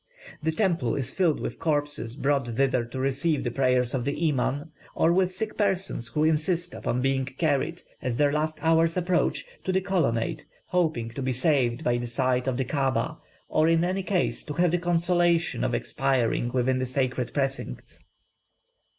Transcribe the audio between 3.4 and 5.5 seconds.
the prayers of the Iman, or with